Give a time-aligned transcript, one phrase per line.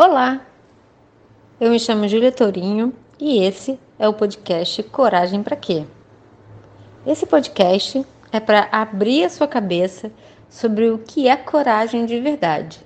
[0.00, 0.46] Olá,
[1.60, 5.88] eu me chamo Júlia Tourinho e esse é o podcast Coragem para Quê?
[7.04, 10.12] Esse podcast é para abrir a sua cabeça
[10.48, 12.78] sobre o que é coragem de verdade.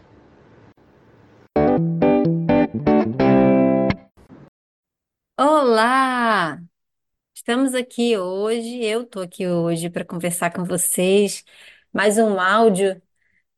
[5.38, 6.58] Olá!
[7.34, 11.44] Estamos aqui hoje, eu estou aqui hoje para conversar com vocês
[11.92, 13.02] mais um áudio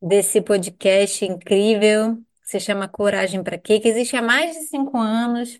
[0.01, 3.79] desse podcast incrível que se chama Coragem para Quê?
[3.79, 5.59] Que existe há mais de cinco anos,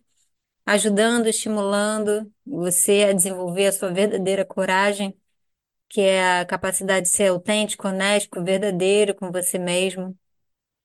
[0.66, 5.18] ajudando, estimulando você a desenvolver a sua verdadeira coragem,
[5.90, 10.18] que é a capacidade de ser autêntico, honesto, verdadeiro com você mesmo.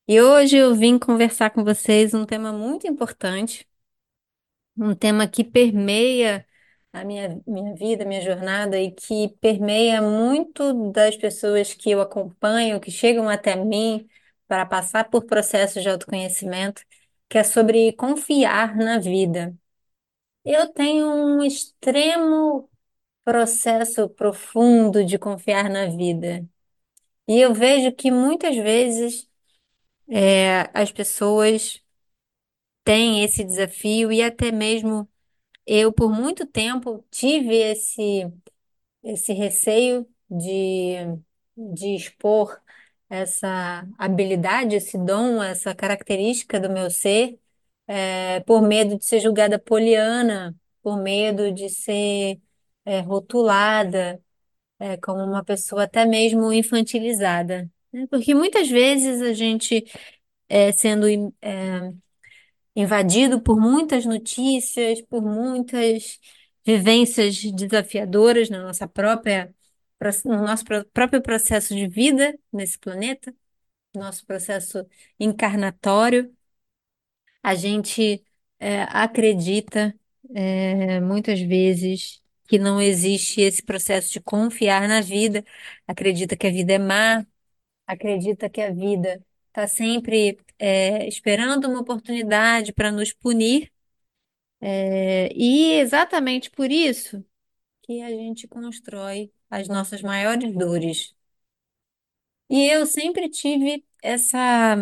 [0.09, 3.68] E hoje eu vim conversar com vocês um tema muito importante,
[4.76, 6.46] um tema que permeia
[6.92, 12.80] a minha, minha vida, minha jornada e que permeia muito das pessoas que eu acompanho,
[12.80, 14.09] que chegam até mim
[14.51, 16.82] para passar por processos de autoconhecimento,
[17.29, 19.57] que é sobre confiar na vida.
[20.45, 22.70] Eu tenho um extremo
[23.24, 26.48] processo profundo de confiar na vida.
[27.29, 29.29] E eu vejo que muitas vezes
[30.09, 31.82] é, as pessoas
[32.85, 35.09] têm esse desafio e até mesmo
[35.66, 38.32] eu, por muito tempo, tive esse,
[39.04, 40.96] esse receio de,
[41.57, 42.60] de expor
[43.11, 47.39] essa habilidade, esse dom, essa característica do meu ser,
[47.87, 52.41] é, por medo de ser julgada poliana, por medo de ser
[52.85, 54.23] é, rotulada,
[54.79, 57.71] é, como uma pessoa até mesmo infantilizada.
[57.93, 58.07] né?
[58.11, 59.85] Porque muitas vezes a gente,
[60.49, 61.07] é, sendo
[61.43, 61.93] é,
[62.75, 66.19] invadido por muitas notícias, por muitas
[66.65, 69.55] vivências desafiadoras na nossa própria,
[70.25, 73.34] no nosso pró- próprio processo de vida nesse planeta,
[73.94, 74.86] nosso processo
[75.20, 76.34] encarnatório,
[77.42, 78.25] a gente
[78.58, 79.94] é, acredita
[80.34, 85.44] é, muitas vezes que não existe esse processo de confiar na vida,
[85.86, 87.25] acredita que a vida é má,
[87.86, 93.72] acredita que a vida está sempre é, esperando uma oportunidade para nos punir,
[94.60, 97.25] é, e exatamente por isso
[97.84, 101.15] que a gente constrói as nossas maiores dores.
[102.49, 104.77] E eu sempre tive essa,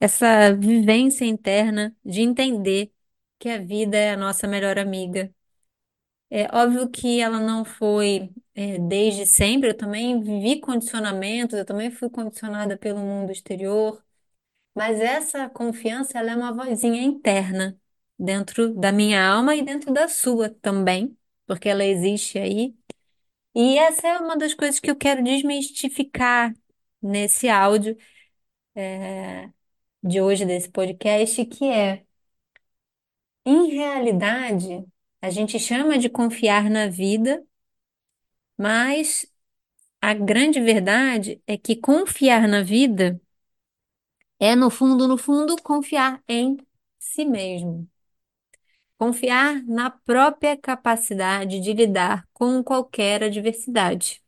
[0.00, 2.92] essa vivência interna de entender
[3.38, 5.32] que a vida é a nossa melhor amiga.
[6.30, 11.90] É óbvio que ela não foi, é, desde sempre, eu também vivi condicionamentos, eu também
[11.90, 14.02] fui condicionada pelo mundo exterior.
[14.74, 17.78] Mas essa confiança, ela é uma vozinha interna
[18.18, 21.16] dentro da minha alma e dentro da sua também,
[21.46, 22.76] porque ela existe aí.
[23.54, 26.54] E essa é uma das coisas que eu quero desmistificar
[27.02, 27.96] nesse áudio,
[28.74, 29.50] é,
[30.02, 32.06] de hoje, desse podcast, que é,
[33.44, 34.84] em realidade,
[35.20, 37.44] a gente chama de confiar na vida,
[38.56, 39.26] mas
[40.00, 43.20] a grande verdade é que confiar na vida
[44.38, 46.56] é, no fundo, no fundo, confiar em
[46.98, 47.88] si mesmo.
[49.02, 54.22] Confiar na própria capacidade de lidar com qualquer adversidade.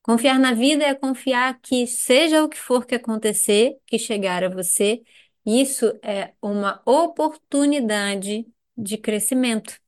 [0.00, 4.48] Confiar na vida é confiar que, seja o que for que acontecer, que chegar a
[4.48, 5.02] você,
[5.44, 9.78] isso é uma oportunidade de crescimento.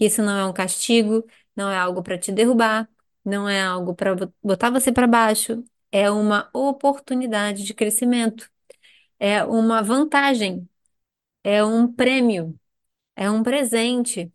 [0.00, 1.24] Isso não é um castigo,
[1.54, 2.90] não é algo para te derrubar,
[3.24, 5.62] não é algo para botar você para baixo,
[5.92, 8.50] é uma oportunidade de crescimento,
[9.20, 10.68] é uma vantagem,
[11.44, 12.58] é um prêmio.
[13.16, 14.32] É um presente.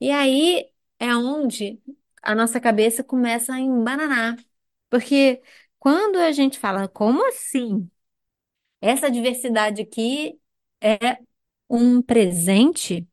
[0.00, 0.70] E aí
[1.00, 1.80] é onde
[2.22, 4.36] a nossa cabeça começa a embananar.
[4.90, 5.42] Porque
[5.78, 7.90] quando a gente fala, como assim?
[8.80, 10.40] Essa diversidade aqui
[10.82, 11.18] é
[11.70, 13.08] um presente?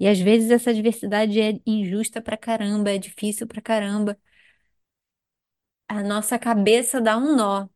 [0.00, 4.18] E às vezes essa diversidade é injusta pra caramba, é difícil pra caramba.
[5.88, 7.68] A nossa cabeça dá um nó.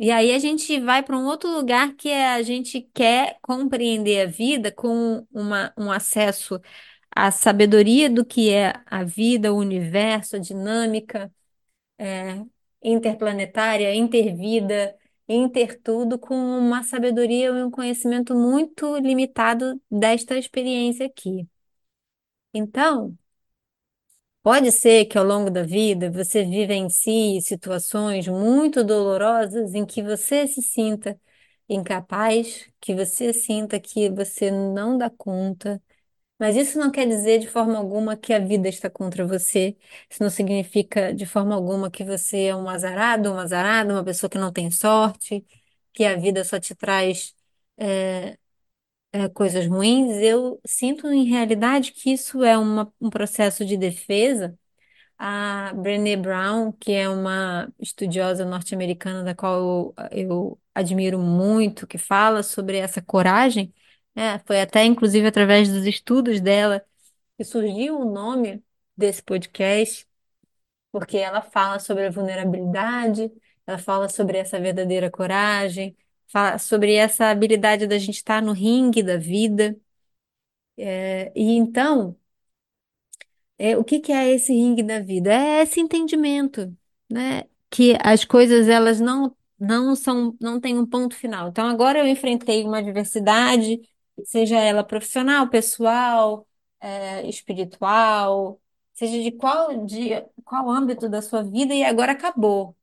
[0.00, 4.22] E aí a gente vai para um outro lugar que é a gente quer compreender
[4.22, 6.58] a vida com uma, um acesso
[7.14, 11.30] à sabedoria do que é a vida, o universo, a dinâmica
[11.98, 12.42] é,
[12.82, 14.96] interplanetária, intervida,
[15.28, 21.48] intertudo, com uma sabedoria e um conhecimento muito limitado desta experiência aqui.
[22.52, 23.16] Então,
[24.42, 30.46] Pode ser que ao longo da vida você vivencie situações muito dolorosas em que você
[30.48, 31.20] se sinta
[31.68, 35.80] incapaz, que você sinta que você não dá conta,
[36.38, 39.76] mas isso não quer dizer de forma alguma que a vida está contra você.
[40.10, 44.30] Isso não significa de forma alguma que você é um azarado, uma azarada, uma pessoa
[44.30, 45.46] que não tem sorte,
[45.94, 47.34] que a vida só te traz
[47.78, 48.38] é,
[49.34, 54.56] coisas ruins, eu sinto em realidade que isso é uma- um processo de defesa.
[55.18, 61.98] A Brené Brown, que é uma estudiosa norte-americana da qual eu, eu admiro muito, que
[61.98, 63.72] fala sobre essa coragem,
[64.14, 64.38] né?
[64.46, 66.84] Foi até inclusive através dos estudos dela
[67.38, 68.62] que surgiu o nome
[68.96, 70.06] desse podcast,
[70.92, 73.30] porque ela fala sobre a vulnerabilidade,
[73.66, 75.96] ela fala sobre essa verdadeira coragem,
[76.58, 79.76] sobre essa habilidade da gente estar no ringue da vida.
[80.98, 82.16] É, E então,
[83.58, 85.32] é, o que que é esse ringue da vida?
[85.32, 86.74] É esse entendimento,
[87.10, 87.44] né?
[87.70, 91.48] Que as coisas elas não não são não têm um ponto final.
[91.48, 93.80] Então agora eu enfrentei uma adversidade,
[94.24, 96.46] seja ela profissional, pessoal,
[96.80, 98.60] é, espiritual,
[98.94, 100.10] seja de qual de
[100.44, 102.76] qual âmbito da sua vida e agora acabou.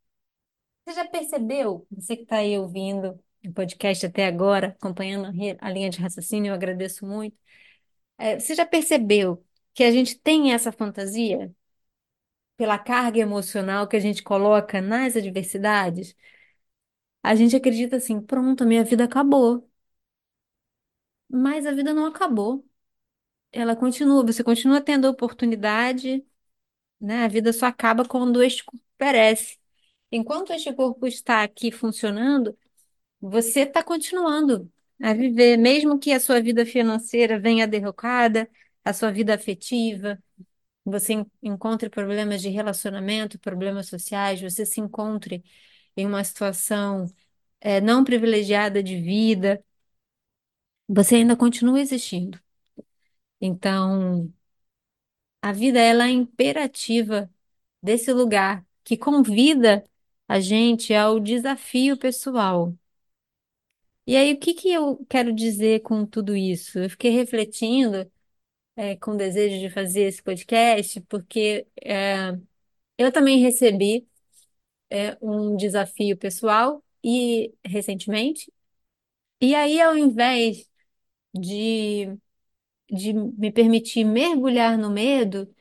[0.85, 1.85] Você já percebeu?
[1.91, 5.27] Você que está aí ouvindo o podcast até agora, acompanhando
[5.59, 7.37] a linha de raciocínio, eu agradeço muito.
[8.17, 11.53] É, você já percebeu que a gente tem essa fantasia
[12.57, 16.15] pela carga emocional que a gente coloca nas adversidades?
[17.23, 19.69] A gente acredita assim, pronto, a minha vida acabou.
[21.29, 22.65] Mas a vida não acabou.
[23.51, 26.25] Ela continua, você continua tendo oportunidade,
[27.01, 27.25] né?
[27.25, 29.59] A vida só acaba quando este corpo perece.
[30.11, 32.57] Enquanto este corpo está aqui funcionando,
[33.21, 34.71] você está continuando
[35.01, 38.49] a viver, mesmo que a sua vida financeira venha derrocada,
[38.83, 40.19] a sua vida afetiva.
[40.85, 45.43] você en- encontre problemas de relacionamento, problemas sociais, você se encontre
[45.97, 47.07] em uma situação
[47.61, 49.63] eh, não privilegiada de vida,
[50.87, 52.39] você ainda continua existindo.
[53.41, 54.31] Então,
[55.41, 57.29] a vida ela é imperativa
[57.81, 59.85] desse lugar que convida
[60.27, 62.75] a gente ao desafio pessoal.
[64.07, 66.79] E aí, o que que eu quero dizer com tudo isso?
[66.79, 68.09] Eu fiquei refletindo,
[68.77, 72.37] eh, com o desejo de fazer esse podcast, porque eh,
[72.97, 74.07] eu também recebi
[74.89, 78.51] é, um desafio pessoal e recentemente.
[79.41, 80.69] E aí, ao invés
[81.33, 82.07] de,
[82.91, 85.53] de me permitir mergulhar no medo,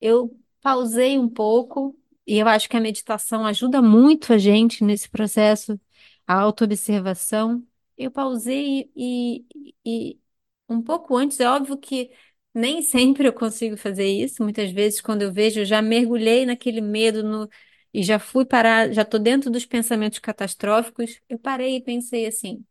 [0.00, 1.96] eu pausei um pouco,
[2.26, 5.80] e eu acho que a meditação ajuda muito a gente nesse processo,
[6.26, 7.66] a autoobservação.
[7.96, 9.44] Eu pausei e,
[9.84, 10.20] e
[10.68, 12.10] um pouco antes, é óbvio que
[12.54, 14.42] nem sempre eu consigo fazer isso.
[14.42, 17.48] Muitas vezes, quando eu vejo, eu já mergulhei naquele medo no,
[17.92, 21.20] e já fui parar, já estou dentro dos pensamentos catastróficos.
[21.28, 22.64] Eu parei e pensei assim: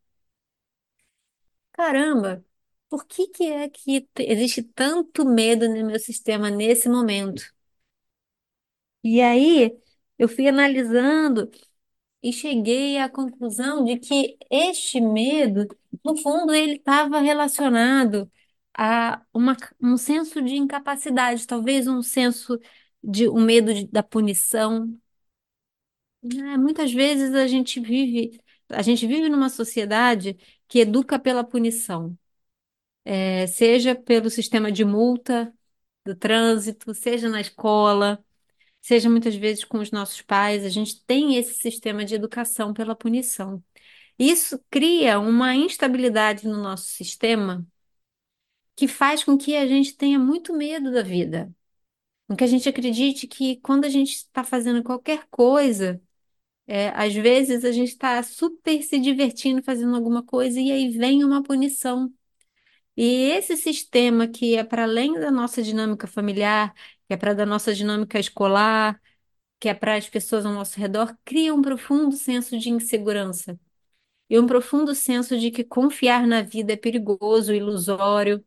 [1.73, 2.43] caramba,
[2.89, 7.43] por que que é que existe tanto medo no meu sistema nesse momento?
[9.03, 9.77] E aí
[10.17, 11.49] eu fui analisando
[12.23, 15.67] e cheguei à conclusão de que este medo,
[16.05, 18.31] no fundo, ele estava relacionado
[18.77, 22.59] a uma, um senso de incapacidade, talvez um senso
[23.03, 24.97] de um medo de- da punição.
[26.21, 26.57] né?
[26.57, 30.37] muitas vezes a gente vive, a gente vive numa sociedade
[30.67, 32.17] que educa pela punição,
[33.05, 35.53] É, seja pelo sistema de multa
[36.05, 38.23] do trânsito, seja na escola
[38.83, 42.95] seja muitas vezes com os nossos pais, a gente tem esse sistema de educação pela
[42.95, 43.63] punição.
[44.19, 47.65] Isso cria uma instabilidade no nosso sistema
[48.75, 51.53] que faz com que a gente tenha muito medo da vida,
[52.27, 56.01] com que a gente acredite que quando a gente está fazendo qualquer coisa,
[56.67, 61.23] é, às vezes a gente está super se divertindo fazendo alguma coisa e aí vem
[61.23, 62.13] uma punição.
[62.95, 66.73] E esse sistema que é para além da nossa dinâmica familiar,
[67.13, 68.99] que é para da nossa dinâmica escolar,
[69.59, 73.59] que é para as pessoas ao nosso redor, cria um profundo senso de insegurança
[74.29, 78.43] e um profundo senso de que confiar na vida é perigoso, ilusório,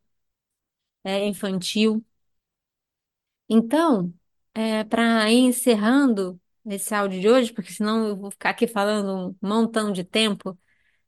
[1.03, 2.03] é infantil.
[3.49, 4.13] Então,
[4.53, 9.29] é, para ir encerrando esse áudio de hoje, porque senão eu vou ficar aqui falando
[9.41, 10.57] um montão de tempo,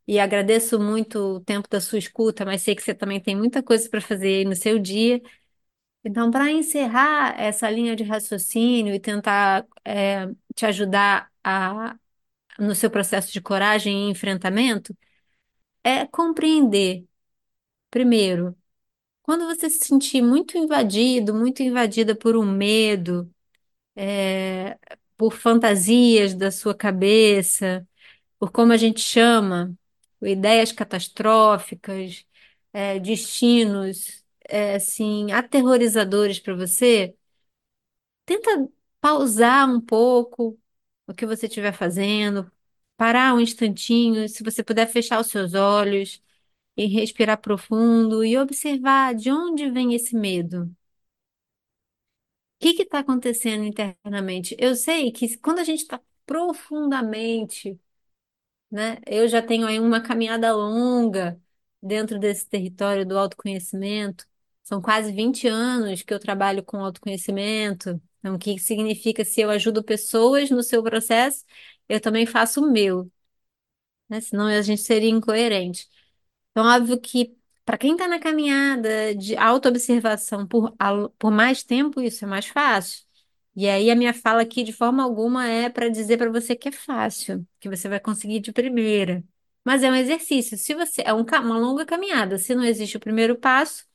[0.07, 3.63] e agradeço muito o tempo da sua escuta, mas sei que você também tem muita
[3.63, 5.21] coisa para fazer no seu dia.
[6.03, 11.97] Então, para encerrar essa linha de raciocínio e tentar é, te ajudar a
[12.59, 14.95] no seu processo de coragem e enfrentamento
[15.83, 17.05] é compreender,
[17.91, 18.57] primeiro,
[19.23, 23.31] quando você se sentir muito invadido, muito invadida por um medo,
[23.95, 24.77] é,
[25.17, 27.87] por fantasias da sua cabeça,
[28.39, 29.73] por como a gente chama,
[30.21, 32.25] ideias catastróficas,
[32.73, 37.15] é, destinos, é, assim, aterrorizadores para você,
[38.25, 38.69] tenta
[39.01, 40.59] pausar um pouco
[41.07, 42.51] o que você estiver fazendo,
[42.97, 46.21] parar um instantinho, se você puder fechar os seus olhos
[46.77, 50.63] e respirar profundo e observar de onde vem esse medo.
[50.65, 50.75] O
[52.59, 54.55] que está acontecendo internamente?
[54.59, 57.79] Eu sei que quando a gente está profundamente,
[58.71, 58.97] né?
[59.07, 61.41] Eu já tenho aí uma caminhada longa
[61.81, 64.27] dentro desse território do autoconhecimento.
[64.69, 67.99] São quase 20 anos que eu trabalho com autoconhecimento.
[68.19, 71.43] Então, o que significa se eu ajudo pessoas no seu processo,
[71.89, 73.11] eu também faço o meu,
[74.09, 74.21] né?
[74.21, 75.87] Senão a gente seria incoerente.
[76.51, 80.75] Então, óbvio que para quem está na caminhada de autoobservação por,
[81.19, 83.05] por mais tempo, isso é mais fácil.
[83.55, 86.69] E aí, a minha fala aqui, de forma alguma, é para dizer para você que
[86.69, 89.23] é fácil, que você vai conseguir de primeira.
[89.65, 90.57] Mas é um exercício.
[90.57, 93.85] Se você é um uma longa caminhada, se não existe o primeiro passo,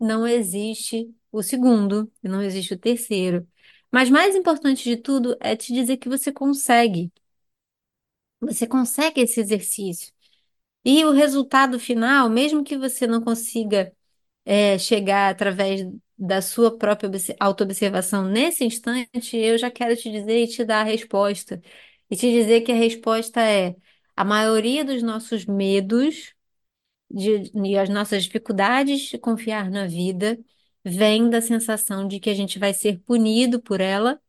[0.00, 3.46] não existe o segundo, e não existe o terceiro.
[3.90, 7.12] Mas mais importante de tudo é te dizer que você consegue.
[8.40, 10.12] Você consegue esse exercício.
[10.84, 13.92] E o resultado final, mesmo que você não consiga
[14.46, 15.82] é, chegar através
[16.18, 20.80] da sua própria obse- autoobservação nesse instante, eu já quero te dizer e te dar
[20.82, 21.60] a resposta.
[22.10, 23.76] E te dizer que a resposta é:
[24.16, 26.34] a maioria dos nossos medos
[27.10, 30.38] de- e as nossas dificuldades de confiar na vida
[30.84, 34.20] vem da sensação de que a gente vai ser punido por ela,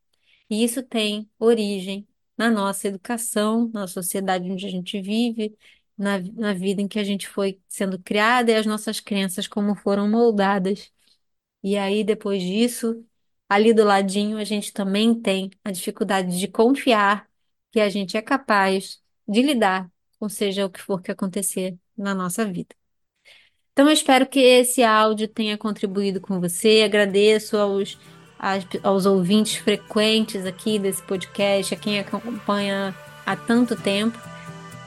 [0.49, 2.07] e isso tem origem
[2.37, 5.57] na nossa educação, na sociedade onde a gente vive,
[5.97, 9.75] na, na vida em que a gente foi sendo criada e as nossas crenças como
[9.75, 10.91] foram moldadas.
[11.63, 13.05] E aí, depois disso,
[13.49, 17.29] ali do ladinho, a gente também tem a dificuldade de confiar
[17.71, 22.15] que a gente é capaz de lidar com seja o que for que acontecer na
[22.15, 22.75] nossa vida.
[23.73, 26.81] Então, eu espero que esse áudio tenha contribuído com você.
[26.83, 27.97] Agradeço aos,
[28.83, 32.93] aos ouvintes frequentes aqui desse podcast, a quem acompanha
[33.25, 34.17] há tanto tempo.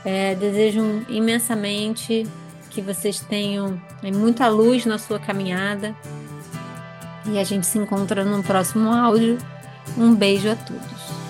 [0.04, 2.26] É, desejo imensamente
[2.71, 5.95] que vocês tenham é, muita luz na sua caminhada
[7.26, 9.38] e a gente se encontra no próximo áudio.
[9.97, 11.22] Um beijo a todos.